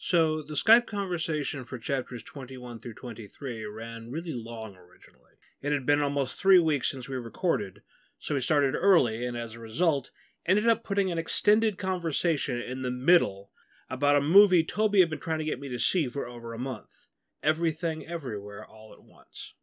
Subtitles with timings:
[0.00, 5.32] So, the Skype conversation for chapters 21 through 23 ran really long originally.
[5.60, 7.82] It had been almost three weeks since we recorded,
[8.16, 10.12] so we started early and as a result
[10.46, 13.50] ended up putting an extended conversation in the middle
[13.90, 16.58] about a movie Toby had been trying to get me to see for over a
[16.58, 17.08] month
[17.42, 19.54] Everything Everywhere All at Once.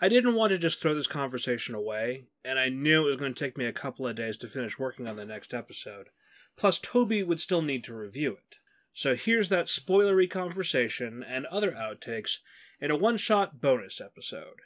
[0.00, 3.34] I didn't want to just throw this conversation away, and I knew it was going
[3.34, 6.10] to take me a couple of days to finish working on the next episode.
[6.56, 8.58] Plus, Toby would still need to review it.
[8.98, 12.38] So here's that spoilery conversation and other outtakes
[12.80, 14.62] in a one shot bonus episode.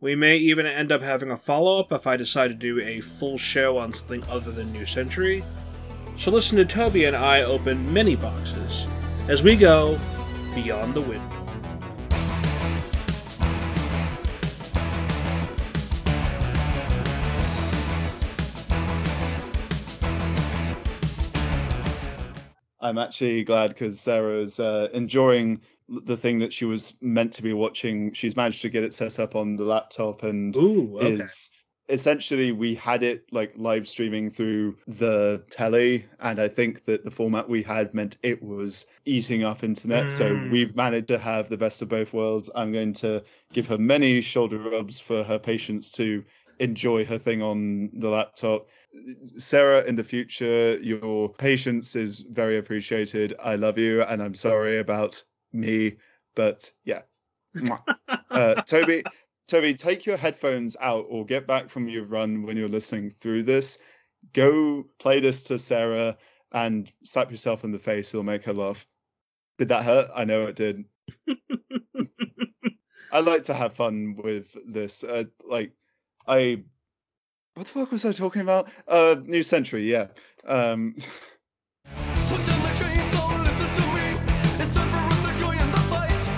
[0.00, 3.02] We may even end up having a follow up if I decide to do a
[3.02, 5.44] full show on something other than New Century.
[6.16, 8.86] So listen to Toby and I open many boxes
[9.28, 10.00] as we go
[10.54, 11.47] beyond the window.
[22.88, 27.52] I'm actually glad because Sarah's uh, enjoying the thing that she was meant to be
[27.52, 28.12] watching.
[28.12, 31.20] She's managed to get it set up on the laptop and Ooh, okay.
[31.22, 31.50] is
[31.88, 37.10] essentially we had it like live streaming through the telly and i think that the
[37.10, 40.50] format we had meant it was eating up internet so Mm.
[40.50, 43.22] we've managed to have the best of both worlds i'm going to
[43.54, 46.22] give her many shoulder rubs for her patience to
[46.58, 48.68] enjoy her thing on the laptop
[49.36, 54.78] sarah in the future your patience is very appreciated i love you and i'm sorry
[54.78, 55.22] about
[55.52, 55.94] me
[56.34, 57.02] but yeah
[58.30, 59.04] uh, toby
[59.48, 63.44] Toby, take your headphones out or get back from your run when you're listening through
[63.44, 63.78] this.
[64.34, 66.18] Go play this to Sarah
[66.52, 68.12] and slap yourself in the face.
[68.12, 68.86] It'll make her laugh.
[69.56, 70.10] Did that hurt?
[70.14, 70.84] I know it did.
[73.10, 75.02] I like to have fun with this.
[75.02, 75.72] Uh, like,
[76.26, 76.62] I.
[77.58, 78.68] What the fuck was I talking about?
[78.86, 80.06] Uh, New Century, yeah.
[80.46, 84.62] Um, Put down the chainsaw, listen to me.
[84.62, 86.28] It's time for us to join the fight.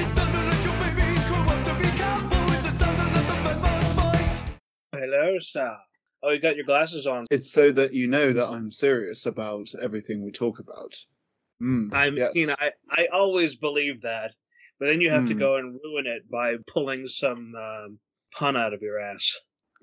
[0.00, 2.66] It's time to let your babies grow up to be cowboys.
[2.66, 5.00] It's time to let the bad boys fight.
[5.00, 5.76] Hello, sir.
[6.24, 7.26] Oh, you got your glasses on.
[7.30, 10.96] it's so that you know that I'm serious about everything we talk about.
[11.62, 12.34] Mm, I yes.
[12.34, 14.34] mean, I, I always believe that,
[14.80, 15.38] but then you have to Hmm.
[15.38, 18.00] go and ruin it by pulling some um,
[18.34, 19.32] pun out of your ass.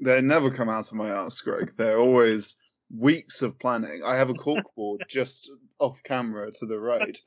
[0.01, 1.73] They never come out of my ass, Greg.
[1.77, 2.55] They're always
[2.95, 4.01] weeks of planning.
[4.05, 7.17] I have a corkboard just off camera to the right.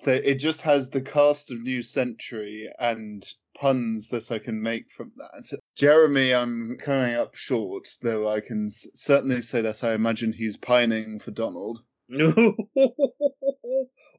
[0.00, 3.24] So it just has the cast of New Century and
[3.56, 5.58] puns that I can make from that.
[5.76, 11.18] Jeremy, I'm coming up short, though I can certainly say that I imagine he's pining
[11.18, 11.82] for Donald.
[12.20, 12.54] oh,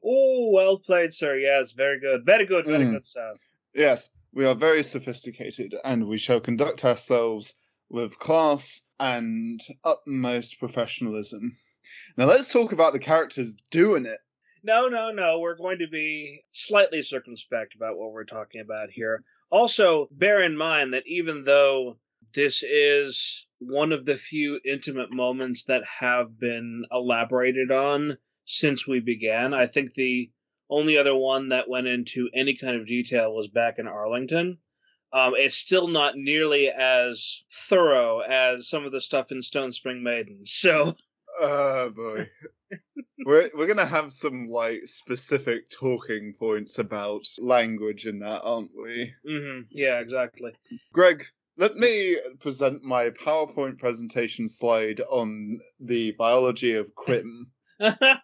[0.04, 1.36] well played, sir.
[1.38, 2.24] Yes, very good.
[2.24, 2.92] Very good, very Mm.
[2.92, 3.32] good, sir.
[3.74, 7.54] Yes, we are very sophisticated, and we shall conduct ourselves
[7.88, 11.56] with class and utmost professionalism.
[12.16, 14.18] Now let's talk about the characters doing it.
[14.62, 15.40] No, no, no.
[15.40, 19.24] We're going to be slightly circumspect about what we're talking about here.
[19.50, 21.98] Also, bear in mind that even though
[22.34, 29.00] this is one of the few intimate moments that have been elaborated on since we
[29.00, 30.30] began, I think the
[30.70, 34.58] only other one that went into any kind of detail was back in Arlington.
[35.12, 40.02] Um, it's still not nearly as thorough as some of the stuff in Stone Spring
[40.02, 40.40] Maiden.
[40.44, 40.94] So,
[41.40, 42.28] Oh boy.
[43.26, 49.12] we're we're gonna have some like specific talking points about language in that, aren't we?
[49.28, 50.52] mhm, yeah, exactly.
[50.92, 51.24] Greg,
[51.56, 57.46] let me present my PowerPoint presentation slide on the biology of Quim.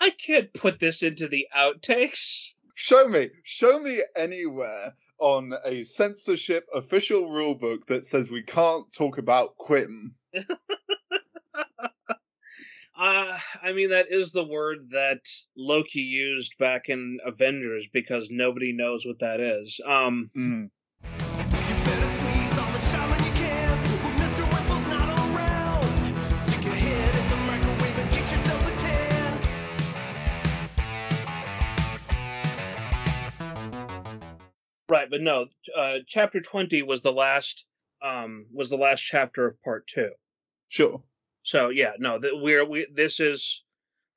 [0.00, 2.52] I can't put this into the outtakes.
[2.74, 9.18] Show me, show me anywhere on a censorship official rulebook that says we can't talk
[9.18, 10.12] about Quim.
[12.96, 15.18] Uh, I mean, that is the word that
[15.56, 19.80] Loki used back in Avengers because nobody knows what that is.
[19.84, 20.70] Um, Mm.
[34.88, 35.46] Right, but no,
[35.76, 37.66] uh, chapter twenty was the last.
[38.02, 40.10] Um, was the last chapter of part two.
[40.68, 41.02] Sure.
[41.42, 42.86] So yeah, no, that we're we.
[42.92, 43.62] This is,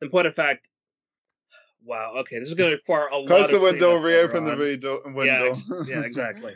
[0.02, 0.68] in point of fact.
[1.86, 2.16] Wow.
[2.20, 3.28] Okay, this is going to require a lot.
[3.28, 5.50] Close the window, reopen the redo- Yeah, window.
[5.52, 6.56] ex- yeah, exactly.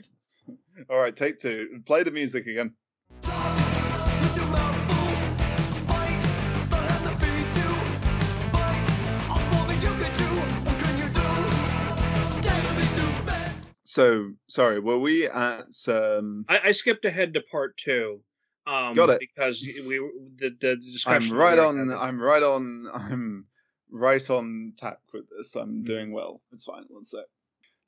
[0.90, 1.82] All right, take two.
[1.86, 2.74] Play the music again.
[13.92, 18.22] So, sorry, were we at um I, I skipped ahead to part two,
[18.66, 19.20] Um, Got it.
[19.20, 19.98] because we
[20.38, 21.34] the the discussion.
[21.34, 21.78] I'm right on.
[21.78, 22.88] having- I'm right on.
[22.94, 23.48] I'm
[23.92, 25.56] right on tack with this.
[25.58, 26.42] I'm doing well.
[26.54, 26.86] It's fine.
[26.88, 27.26] One sec.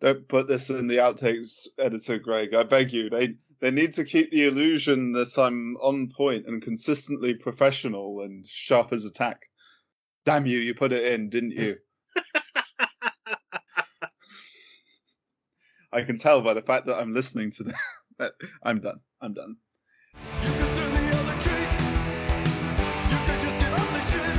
[0.01, 2.53] Don't put this in the outtakes, editor Greg.
[2.53, 3.09] I beg you.
[3.09, 8.45] They they need to keep the illusion that I'm on point and consistently professional and
[8.45, 9.39] sharp as a tack.
[10.25, 10.59] Damn you!
[10.59, 11.77] You put it in, didn't you?
[15.93, 17.75] I can tell by the fact that I'm listening to them
[18.17, 18.33] that.
[18.63, 18.99] I'm done.
[19.21, 19.57] I'm done.
[20.41, 21.69] You can turn the other cheek.
[23.11, 24.35] You can just give up the shit.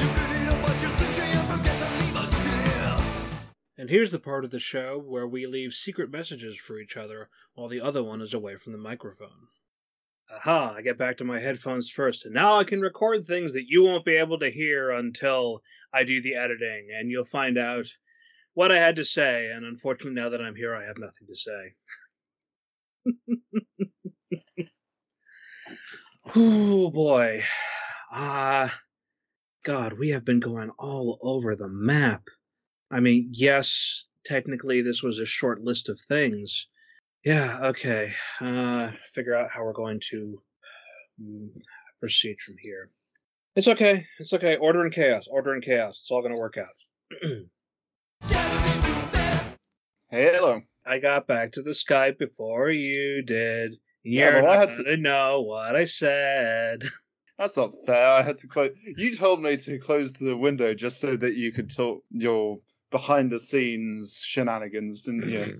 [0.00, 3.06] You can eat a bunch of sushi and forget to leave a tip.
[3.78, 7.30] And here's the part of the show where we leave secret messages for each other
[7.54, 9.48] while the other one is away from the microphone.
[10.32, 13.68] Aha, I get back to my headphones first, and now I can record things that
[13.68, 15.62] you won't be able to hear until
[15.94, 17.86] I do the editing, and you'll find out
[18.54, 21.36] what I had to say, and unfortunately, now that I'm here, I have nothing to
[21.36, 21.74] say.
[26.34, 27.42] oh boy.
[28.12, 28.76] Ah,
[29.64, 32.22] God, we have been going all over the map.
[32.90, 36.66] I mean, yes, technically this was a short list of things.
[37.24, 38.12] Yeah, okay.
[38.40, 40.40] Uh, figure out how we're going to
[41.22, 41.48] mm,
[42.00, 42.90] proceed from here.
[43.56, 44.06] It's okay.
[44.18, 44.56] It's okay.
[44.56, 45.28] Order and chaos.
[45.30, 46.00] Order and chaos.
[46.02, 47.20] It's all going to work out.
[50.10, 50.60] Hello.
[50.86, 53.74] I got back to the Skype before you did.
[54.02, 56.82] Yeah, You're well, I had to- know what I said.
[57.38, 58.06] That's not fair.
[58.08, 58.70] I had to close.
[58.96, 62.58] You told me to close the window just so that you could talk your
[62.90, 65.56] behind the scenes shenanigans, didn't you?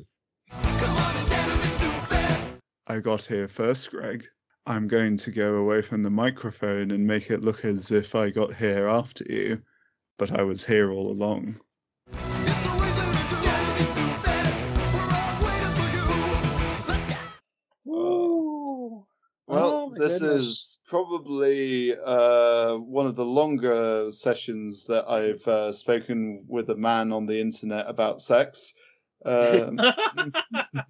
[0.51, 2.61] Come on and dance with me, stupid.
[2.87, 4.27] I got here first, Greg.
[4.67, 8.29] I'm going to go away from the microphone and make it look as if I
[8.31, 9.63] got here after you,
[10.19, 11.59] but I was here all along.
[20.01, 20.45] This goodness.
[20.45, 27.13] is probably uh, one of the longer sessions that I've uh, spoken with a man
[27.13, 28.75] on the internet about sex.
[29.25, 29.79] Um,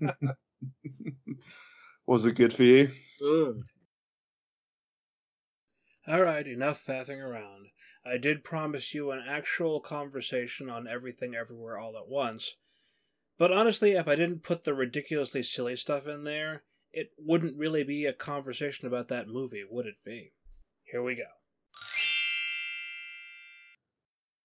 [2.06, 2.90] was it good for you?
[6.06, 7.66] All right, enough faffing around.
[8.04, 12.56] I did promise you an actual conversation on everything everywhere all at once.
[13.38, 17.84] But honestly, if I didn't put the ridiculously silly stuff in there, it wouldn't really
[17.84, 20.32] be a conversation about that movie, would it be?
[20.84, 21.22] Here we go.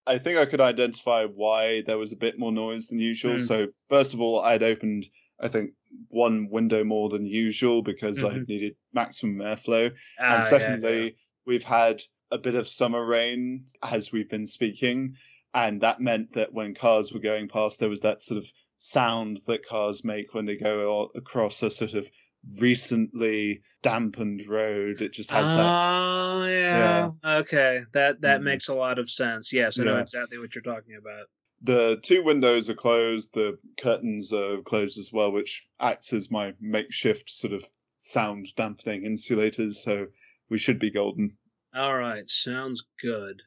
[0.08, 3.34] I think I could identify why there was a bit more noise than usual.
[3.34, 3.44] Hmm.
[3.44, 5.08] So, first of all, I'd opened,
[5.40, 5.72] I think,
[6.10, 8.48] one window more than usual because I Mhm.
[8.48, 9.96] needed maximum airflow.
[10.20, 11.16] Ah, and secondly,
[11.46, 15.16] we've had a bit of summer rain as we've been speaking,
[15.56, 19.38] and that meant that when cars were going past, there was that sort of sound
[19.48, 22.08] that cars make when they go across a sort of
[22.60, 25.02] recently dampened road.
[25.02, 25.70] It just has that.
[25.72, 27.10] Oh yeah.
[27.24, 27.84] Okay.
[27.94, 28.44] That that Mhm.
[28.44, 29.52] makes a lot of sense.
[29.52, 31.28] Yes, I know exactly what you're talking about.
[31.62, 33.34] The two windows are closed.
[33.34, 37.64] The curtains are closed as well, which acts as my makeshift sort of
[37.98, 39.82] sound dampening insulators.
[39.84, 40.08] So
[40.50, 41.36] we should be golden.
[41.74, 43.42] All right, sounds good.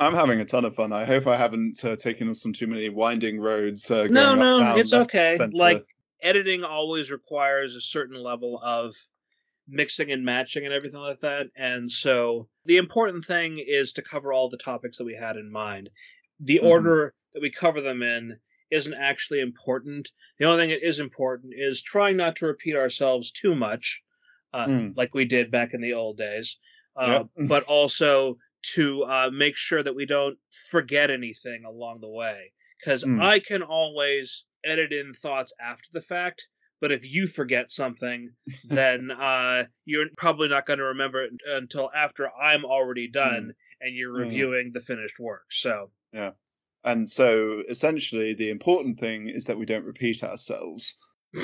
[0.00, 0.92] I'm having a ton of fun.
[0.92, 3.90] I hope I haven't uh, taken us on too many winding roads.
[3.90, 5.36] Uh, No, no, it's okay.
[5.36, 5.56] centre.
[5.56, 5.86] Like
[6.22, 8.96] editing always requires a certain level of
[9.68, 11.46] mixing and matching and everything like that.
[11.56, 15.50] And so the important thing is to cover all the topics that we had in
[15.50, 15.90] mind.
[16.40, 16.66] The Mhm.
[16.66, 20.10] order that we cover them in isn't actually important.
[20.38, 24.02] The only thing that is important is trying not to repeat ourselves too much,
[24.52, 24.96] uh, Mm.
[24.96, 26.58] like we did back in the old days,
[26.96, 27.26] uh, Yep.
[27.48, 28.38] but also
[28.74, 30.38] to uh, make sure that we don't
[30.70, 32.52] forget anything along the way.
[32.80, 33.20] Because Mm.
[33.22, 36.46] I can always edit in thoughts after the fact,
[36.80, 38.30] but if you forget something,
[38.64, 43.94] then uh, you're probably not going to remember it until after I'm already done and
[43.94, 44.20] you're Mm.
[44.20, 45.44] reviewing the finished work.
[45.50, 46.32] So, yeah,
[46.84, 50.96] And so essentially, the important thing is that we don't repeat ourselves.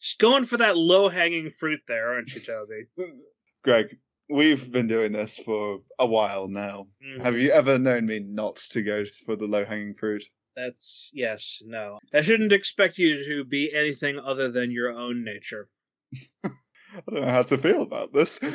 [0.00, 2.86] just going for that low hanging fruit there, aren't you, Toby?
[3.64, 3.96] Greg,
[4.28, 6.86] we've been doing this for a while now.
[7.02, 7.20] Mhm.
[7.22, 10.24] Have you ever known me not to go for the low hanging fruit?
[10.56, 11.98] That's yes, no.
[12.12, 15.68] I shouldn't expect you to be anything other than your own nature.
[16.44, 18.40] I don't know how to feel about this.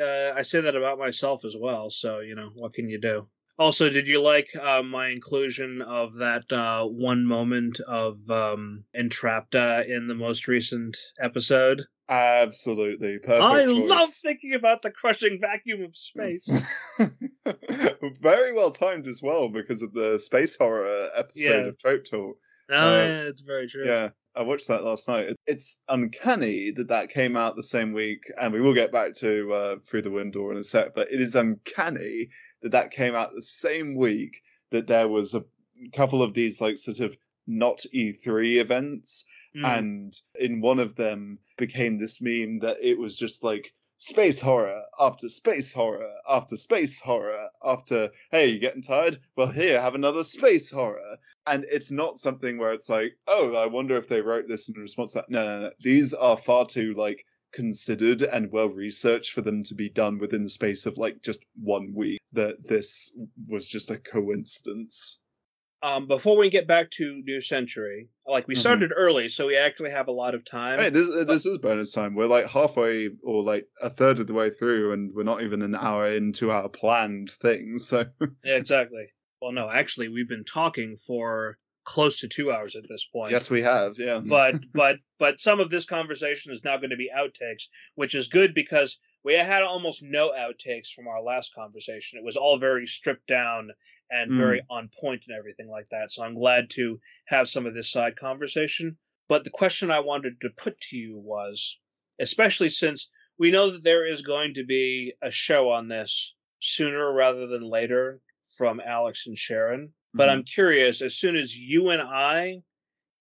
[0.00, 3.26] Uh, I say that about myself as well, so you know what can you do?
[3.58, 9.84] Also, did you like uh, my inclusion of that uh, one moment of um, Entrapta
[9.88, 11.82] in the most recent episode?
[12.08, 13.18] Absolutely.
[13.18, 13.42] Perfect.
[13.42, 13.88] I choice.
[13.90, 16.48] love thinking about the crushing vacuum of space.
[18.22, 21.68] Very well timed as well because of the space horror episode Yeah.
[21.68, 22.36] of Trope Talk.
[22.70, 23.86] Oh, Uh, yeah, it's very true.
[23.86, 24.10] Yeah.
[24.36, 25.34] I watched that last night.
[25.46, 29.52] It's uncanny that that came out the same week, and we will get back to
[29.52, 30.94] uh, Through the Window in a sec.
[30.94, 32.28] But it is uncanny
[32.62, 35.44] that that came out the same week that there was a
[35.94, 39.24] couple of these like sort of not E3 events,
[39.56, 39.78] Mm.
[39.78, 44.82] and in one of them became this meme that it was just like space horror
[45.00, 49.18] after space horror after space horror after hey you getting tired?
[49.36, 51.16] Well here have another space horror.
[51.46, 54.74] And it's not something where it's like oh i wonder if they wrote this in
[54.74, 55.30] response to that.
[55.30, 55.70] No no no.
[55.80, 57.24] These are far too like
[57.58, 61.40] considered and well researched for them to be done within the space of like just
[61.60, 63.16] one week that this
[63.48, 65.20] was just a coincidence
[65.82, 68.58] um, before we get back to New Century, like we Mhm.
[68.58, 70.78] started early, so we actually have a lot of time.
[70.78, 72.16] Hey, this this is bonus time.
[72.16, 75.62] We're like halfway or like a third of the way through, and we're not even
[75.62, 77.78] an hour into our planned thing.
[77.78, 78.04] So
[78.42, 79.06] Yeah, exactly.
[79.40, 81.56] Well, no, actually, we've been talking for
[81.88, 83.32] close to two hours at this point.
[83.32, 83.94] yes, we have.
[83.98, 87.64] Yeah, but but but some of this conversation is now going to be outtakes,
[87.94, 92.18] which is good because we had almost no outtakes from our last conversation.
[92.18, 93.70] It was all very stripped down
[94.10, 94.64] and very mm.
[94.70, 96.10] on point and everything like that.
[96.10, 98.96] So I'm glad to have some of this side conversation.
[99.28, 101.78] But the question I wanted to put to you was,
[102.20, 107.12] especially since we know that there is going to be a show on this sooner
[107.12, 108.20] rather than later
[108.56, 109.92] from Alex and Sharon.
[110.16, 110.30] But Mhm.
[110.30, 112.62] I'm curious, as soon as you and I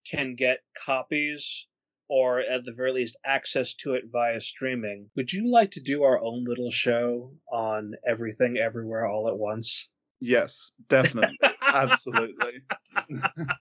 [0.07, 1.67] can get copies
[2.09, 6.03] or at the very least access to it via streaming, would you like to do
[6.03, 9.91] our own little show on everything everywhere all at once?
[10.19, 11.37] yes, definitely,
[11.71, 12.61] absolutely.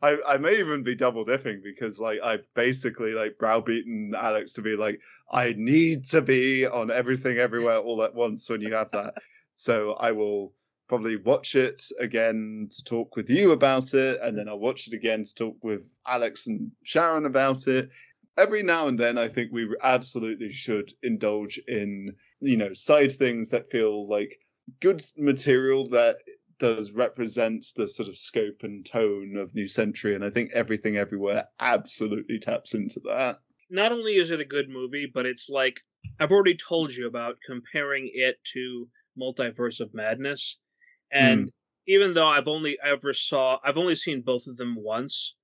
[0.00, 4.62] I I may even be double dipping because like I've basically like browbeaten Alex to
[4.62, 5.00] be like
[5.30, 9.14] I need to be on everything everywhere all at once when you have that.
[9.52, 10.54] So I will
[10.88, 14.92] probably watch it again to talk with you about it, and then I'll watch it
[14.92, 17.88] again to talk with Alex and Sharon about it.
[18.36, 23.50] Every now and then, I think we absolutely should indulge in, you know, side things
[23.50, 24.38] that feel like
[24.80, 26.16] good material that
[26.58, 30.96] does represent the sort of scope and tone of New Century, and I think everything
[30.96, 33.38] everywhere absolutely taps into that.
[33.68, 35.80] Not only is it a good movie, but it's like
[36.20, 40.58] I've already told you about comparing it to Multiverse of Madness.
[41.12, 41.52] And
[41.86, 45.34] even though I've only ever saw I've only seen both of them once,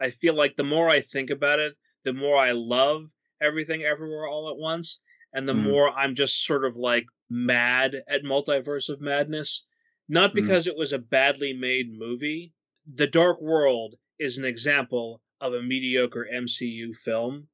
[0.00, 4.26] I feel like the more I think about it, the more I love everything everywhere
[4.28, 5.00] all at once,
[5.32, 5.62] and the Mm.
[5.62, 9.64] more I'm just sort of like mad at Multiverse of Madness.
[10.08, 10.34] Not Mm.
[10.34, 12.52] because it was a badly made movie.
[12.86, 17.48] The Dark World is an example of a mediocre MCU film.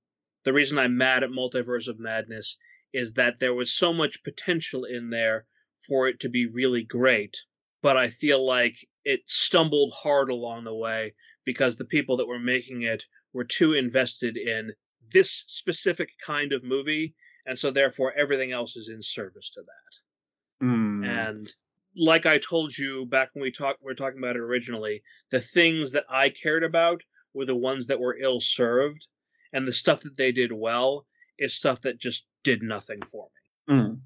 [0.45, 2.57] The reason I'm mad at Multiverse of Madness
[2.93, 5.47] is that there was so much potential in there
[5.87, 7.45] for it to be really great,
[7.83, 12.39] but I feel like it stumbled hard along the way because the people that were
[12.39, 14.73] making it were too invested in
[15.13, 17.15] this specific kind of movie,
[17.47, 20.67] and so therefore everything else is in service to that.
[20.67, 21.07] Mm.
[21.07, 21.53] And
[21.97, 25.41] like I told you back when we talked, we were talking about it originally, the
[25.41, 27.03] things that I cared about
[27.35, 29.07] were the ones that were ill served,
[29.53, 31.07] and the stuff that they did well
[31.39, 33.29] is stuff that just did nothing for
[33.69, 33.75] me.
[33.75, 34.01] Mm.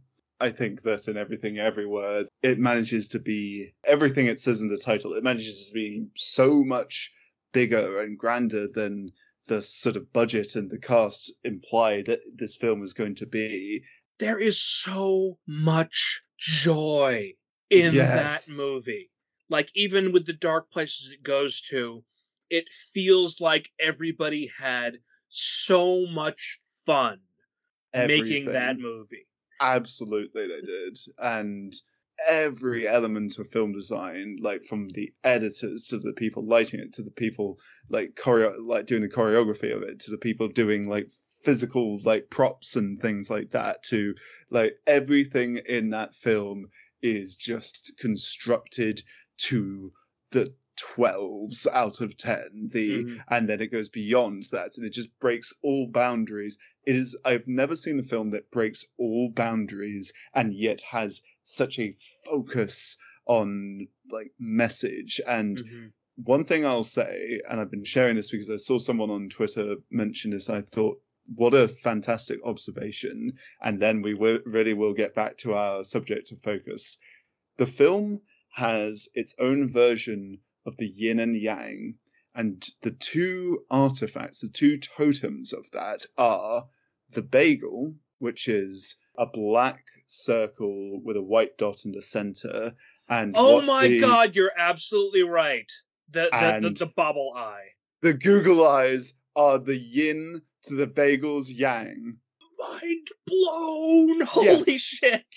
[0.45, 4.77] I think that in everything everywhere, it manages to be everything it says in the
[4.77, 5.15] title.
[5.15, 7.11] It manages to be so much
[7.55, 9.13] bigger and grander than
[9.47, 13.85] the sort of budget and the cast imply that this film is going to be.
[14.19, 17.33] There is so much joy
[17.71, 18.45] in Yes.
[18.45, 19.11] that movie.
[19.49, 22.05] Like even with the dark places it goes to,
[22.51, 24.99] it feels like everybody had
[25.31, 27.21] so much fun
[27.95, 29.27] making that movie.
[29.61, 30.99] Absolutely, they did.
[31.19, 31.75] And
[32.27, 37.03] every element of film design, like from the editors to the people lighting it, to
[37.03, 37.59] the people
[37.89, 41.11] like choreo- like doing the choreography of it, to the people doing like
[41.43, 44.15] physical like props and things like that, to
[44.51, 46.67] like everything in that film
[47.03, 49.03] is just constructed
[49.37, 49.93] to
[50.31, 53.25] the 12s out of 10 the Mhm.
[53.29, 57.47] and then it goes beyond that and it just breaks all boundaries it is i've
[57.47, 63.87] never seen a film that breaks all boundaries and yet has such a focus on
[64.11, 65.93] like message and Mhm.
[66.25, 69.77] one thing i'll say and i've been sharing this because i saw someone on twitter
[69.91, 71.01] mention this and i thought
[71.37, 76.31] what a fantastic observation and then we will, really will get back to our subject
[76.33, 76.99] of focus
[77.57, 78.21] the film
[78.55, 81.95] has its own version of the yin and yang
[82.35, 86.65] and the two artifacts the two totems of that are
[87.11, 92.73] the bagel which is a black circle with a white dot in the center
[93.09, 95.71] and Oh my the- god, you're absolutely right.
[96.11, 97.67] The the, the, the bubble eye.
[98.01, 102.17] the Google eyes are the yin to the bagel's yang
[102.59, 104.21] Mind blown!
[104.23, 104.81] Holy Yes.
[104.81, 105.35] shit!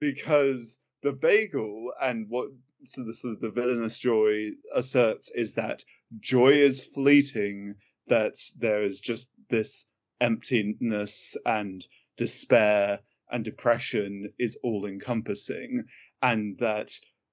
[0.00, 2.48] because the bagel and what
[2.84, 5.84] so the the villainous joy asserts is that
[6.20, 7.74] joy is fleeting,
[8.06, 15.84] that there is just this emptiness and despair and depression is all encompassing,
[16.22, 16.92] and that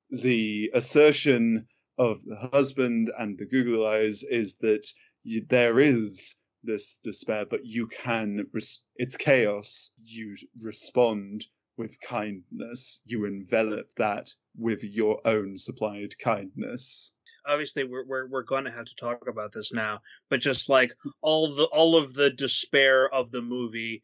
[0.09, 4.85] the assertion of the husband and the Google eyes is that
[5.23, 11.45] you, there is this despair, but you can, res- it's chaos, you respond
[11.77, 17.13] with kindness, you envelop that with your own supplied kindness.
[17.47, 20.91] Obviously, we're we're we're going to have to talk about this now, but just like
[21.21, 24.01] all the all of the despair of the movie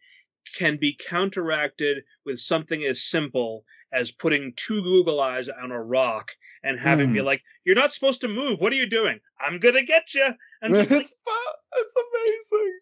[0.57, 6.31] can be counteracted with something as simple as putting two Google eyes on a rock
[6.63, 7.25] and having be Hmm.
[7.25, 8.61] like, "You're not supposed to move.
[8.61, 9.19] What are you doing?
[9.39, 10.27] I'm gonna get you."
[10.63, 11.15] And just like, it's
[11.73, 12.79] it's amazing.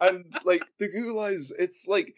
[0.00, 2.14] and like the Google Eyes, it's like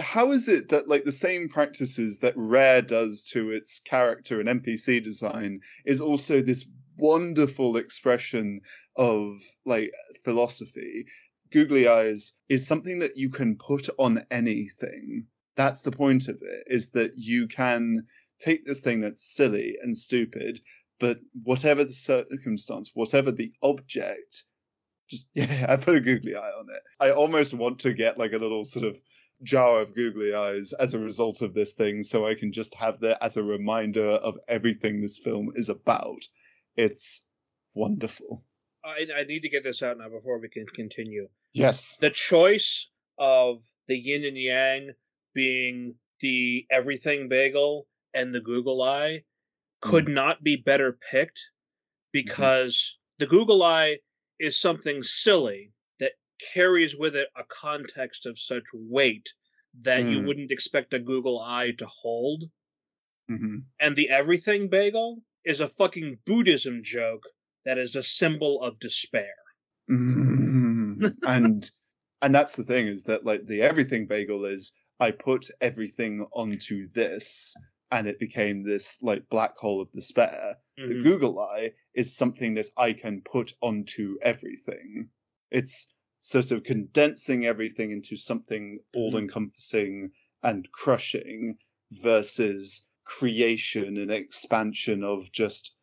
[0.00, 4.48] how is it that like the same practices that Rare does to its character and
[4.48, 6.64] NPC design is also this
[6.96, 8.60] wonderful expression
[8.96, 9.92] of like
[10.24, 11.06] philosophy.
[11.50, 15.26] Googly eyes is something that you can put on anything.
[15.56, 18.06] That's the point of it, is that you can
[18.38, 20.60] take this thing that's silly and stupid,
[20.98, 24.44] but whatever the circumstance, whatever the object,
[25.10, 26.82] just yeah, I put a googly eye on it.
[27.00, 28.96] I almost want to get like a little sort of
[29.42, 33.00] jar of googly eyes as a result of this thing, so I can just have
[33.00, 36.22] that as a reminder of everything this film is about.
[36.76, 37.28] It's
[37.74, 38.44] wonderful.
[38.84, 41.28] I, I need to get this out now before we can continue.
[41.52, 41.96] Yes.
[42.00, 43.58] The choice of
[43.88, 44.90] the yin and yang
[45.34, 49.24] being the everything bagel and the Google eye
[49.80, 50.14] could mm.
[50.14, 52.10] not be better picked mm-hmm.
[52.12, 53.98] because the Google eye
[54.38, 55.72] is something silly
[56.52, 59.32] carries with it a context of such weight
[59.74, 60.26] that you Mm.
[60.26, 62.50] wouldn't expect a Google eye to hold.
[63.28, 67.24] hmm And the everything bagel is a fucking Buddhism joke
[67.66, 69.34] that is a symbol of despair.
[69.90, 71.04] Mm.
[71.24, 71.70] and
[72.22, 76.86] and that's the thing is that like the everything bagel is I put everything onto
[76.88, 77.54] this
[77.90, 80.56] and it became this like black hole of despair.
[80.86, 81.02] The Mhm.
[81.02, 85.10] Google Eye is something that I can put onto everything.
[85.50, 88.98] It's sort of condensing everything into something hmm.
[88.98, 90.12] all encompassing
[90.44, 91.58] and crushing
[91.90, 95.74] versus creation and expansion of just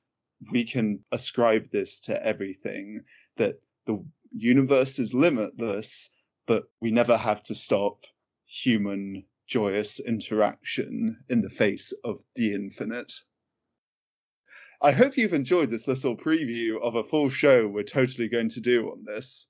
[0.51, 3.01] we can ascribe this to everything
[3.35, 6.09] that the universe is limitless
[6.45, 8.05] but we never have to stop
[8.45, 13.11] human joyous interaction in the face of the infinite
[14.81, 18.61] I hope you've enjoyed this little preview of a full show we're totally going to
[18.61, 19.49] do on this.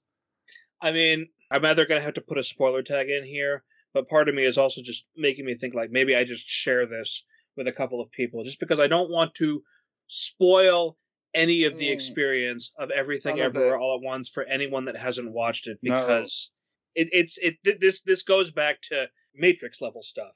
[0.81, 3.63] I mean, I'm either going to have to put a spoiler tag in here,
[3.93, 6.85] but part of me is also just making me think like maybe I just share
[6.85, 7.23] this
[7.57, 9.61] with a couple of people just because I don't want to
[10.07, 10.97] spoil
[11.33, 11.93] any of the Mm.
[11.93, 13.79] experience of everything everywhere it.
[13.79, 15.99] all at once for anyone that hasn't watched it No.
[16.01, 16.51] because
[16.95, 20.33] it, it's it th- this this goes back to Matrix level stuff.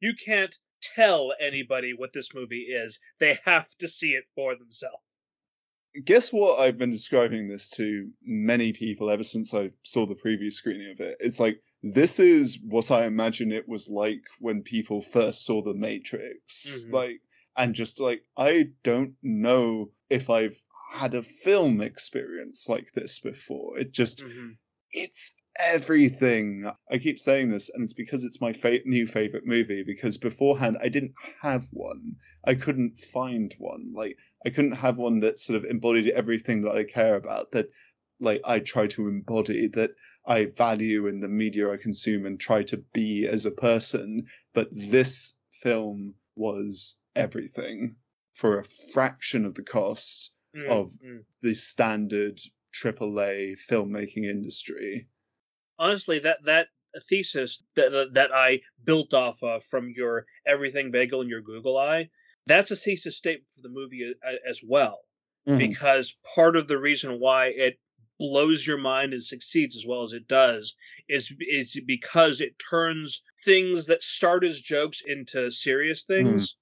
[0.00, 0.56] You can't
[0.94, 2.98] tell anybody what this movie is.
[3.18, 5.02] They have to see it for themselves.
[6.04, 10.54] Guess what I've been describing this to many people ever since I saw the previous
[10.56, 11.16] screening of it?
[11.18, 15.74] It's like, this is what I imagine it was like when people first saw The
[15.74, 16.84] Matrix.
[16.86, 16.92] Mhm.
[16.92, 17.20] Like,
[17.56, 23.78] and just like, I don't know if I've had a film experience like this before.
[23.78, 24.24] It just,
[24.92, 25.34] it's
[25.66, 26.70] everything.
[26.90, 29.82] I keep saying this, and it's because it's my fa- new favorite movie.
[29.82, 32.16] Because beforehand, I didn't have one.
[32.44, 33.92] I couldn't find one.
[33.92, 37.50] Like I couldn't have one that sort of embodied everything that I care about.
[37.52, 37.68] That
[38.20, 39.66] like I try to embody.
[39.68, 39.90] That
[40.26, 44.26] I value in the media I consume and try to be as a person.
[44.54, 47.96] But this film was everything
[48.32, 51.20] for a fraction of the cost Mm, Of- mm.
[51.42, 52.40] the standard
[52.74, 55.06] AAA filmmaking industry.
[55.80, 56.68] Honestly that that
[57.08, 62.08] thesis that that I built off of from your everything bagel and your Google eye
[62.46, 65.00] that's a thesis statement for the movie uh, as well
[65.48, 65.58] mm-hmm.
[65.58, 67.78] because part of the reason why it
[68.18, 70.74] blows your mind and succeeds as well as it does
[71.08, 76.28] is is because it turns things that start as jokes into serious mm-hmm.
[76.28, 76.56] things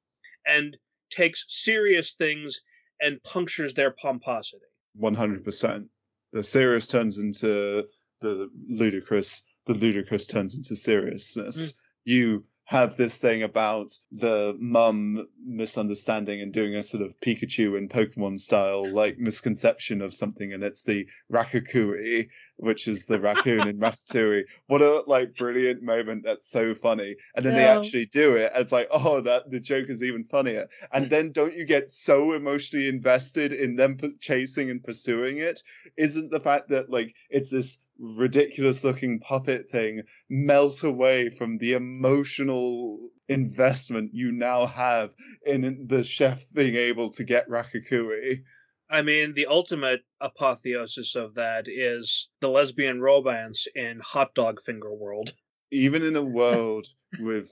[0.47, 0.77] and
[1.11, 2.61] takes serious things
[3.01, 4.65] and punctures their pomposity.
[4.95, 5.87] One hundred percent.
[6.33, 7.87] The serious turns into
[8.21, 9.43] the ludicrous.
[9.67, 11.73] The ludicrous turns into seriousness.
[11.73, 11.77] Mm.
[12.05, 17.89] You have this thing about the mum misunderstanding and doing a sort of Pikachu and
[17.89, 23.79] Pokemon style like misconception of something, and it's the Raccacoonie, which is the raccoon in
[23.81, 24.43] Ratatouille.
[24.67, 26.25] What a like brilliant moment!
[26.25, 27.17] That's so funny.
[27.35, 28.53] And then they actually do it.
[28.55, 30.69] It's like, oh, that the joke is even funnier.
[30.93, 35.63] And then don't you get so emotionally invested in them p- chasing and pursuing it?
[35.97, 41.73] Isn't the fact that like it's this ridiculous looking puppet thing melt away from the
[41.73, 48.43] emotional investment you now have in the chef being able to get Raccacoonie?
[48.91, 54.95] I mean, the ultimate apotheosis of that is the lesbian romance in Hot Dog Finger
[54.95, 55.35] World.
[55.71, 56.87] Even in a world
[57.21, 57.51] with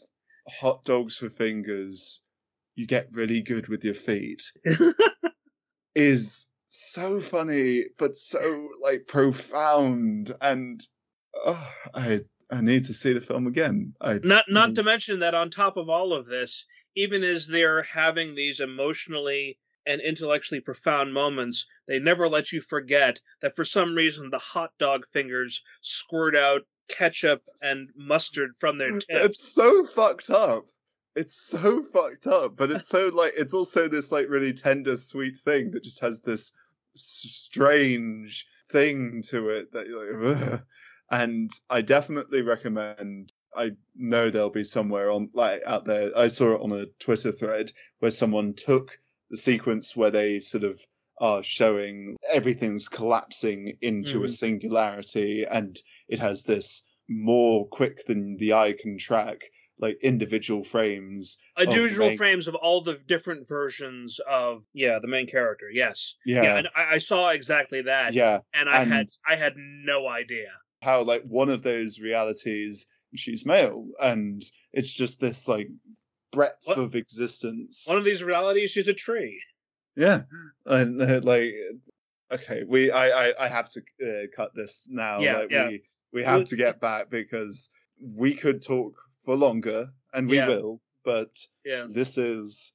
[0.48, 2.22] hot dogs for fingers,
[2.74, 4.42] you get really good with your feet.
[5.96, 10.86] is so funny, but so like profound, and
[11.44, 13.94] oh, I I need to see the film again.
[14.00, 14.86] I Not not to Mm.
[14.86, 20.00] mention that on top of all of this, even as they're having these emotionally and
[20.00, 25.06] intellectually profound moments, they never let you forget that for some reason the hot dog
[25.12, 29.06] fingers squirt out ketchup and mustard from their tips.
[29.08, 30.64] It's so fucked up.
[31.14, 35.36] It's so fucked up, but it's so like it's also this like really tender, sweet
[35.36, 36.52] thing that just has this
[36.96, 40.62] strange thing to it that you're like, Ugh.
[41.10, 43.32] and I definitely recommend.
[43.56, 46.10] I know there'll be somewhere on like out there.
[46.16, 48.98] I saw it on a Twitter thread where someone took
[49.30, 50.78] the sequence where they sort of
[51.20, 54.30] are showing everything's collapsing into a Mhm.
[54.30, 59.40] singularity, and it has this more quick than the eye can track,
[59.78, 61.38] like individual frames.
[61.58, 65.66] Individual main- frames of all the different versions of yeah the main character.
[65.72, 68.40] Yes, Yeah, and I, I saw exactly that, yeah.
[68.54, 70.48] and I had I had no idea.
[70.82, 75.68] How like one of those realities, she's male, and it's just this like
[76.32, 77.84] breadth What- of existence.
[77.88, 79.40] One of these realities, she's a tree.
[79.96, 80.22] Yeah,
[80.66, 81.54] and uh, like,
[82.32, 85.20] okay, we I I, I have to uh, cut this now.
[85.20, 85.68] Yeah, like, yeah.
[85.68, 87.70] We we have to get back because
[88.18, 88.94] we could talk
[89.26, 90.46] for longer, and we Yeah.
[90.46, 90.80] will.
[91.04, 92.74] But Yeah, this is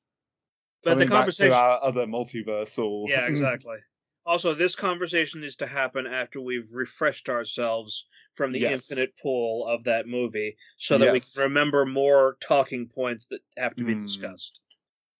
[0.83, 1.51] but the coming back conversation.
[1.51, 3.09] to our other multiversal.
[3.09, 3.77] Yeah, exactly.
[4.25, 8.71] Also, this conversation is to happen after we've refreshed ourselves from the Yes.
[8.71, 11.11] infinite pool of that movie so that Yes.
[11.11, 13.95] we can remember more talking points that have to be Mm.
[13.95, 14.61] discussed.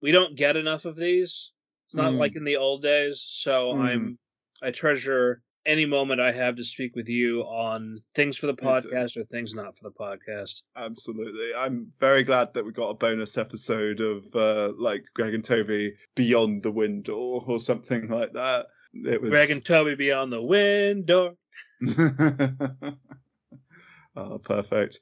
[0.01, 1.53] We don't get enough of these.
[1.87, 2.19] It's not Mm.
[2.19, 3.77] like in the old days, so Mm.
[3.77, 4.19] I'm
[4.61, 9.17] I treasure any moment I have to speak with you on things for the podcast
[9.17, 10.61] or things not for the podcast.
[10.75, 11.53] Absolutely.
[11.55, 15.93] I'm very glad that we got a bonus episode of uh like Greg and Toby
[16.15, 18.67] Beyond the Window or something like that.
[18.93, 21.37] It was Greg and Toby beyond the window.
[24.15, 24.99] oh, perfect.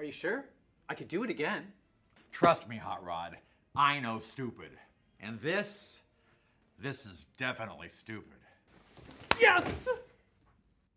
[0.00, 0.44] Are you sure?
[0.88, 1.64] I could do it again.
[2.30, 3.36] Trust me, Hot Rod.
[3.74, 4.70] I know stupid.
[5.18, 6.02] And this,
[6.78, 8.38] this is definitely stupid.
[9.40, 9.88] Yes!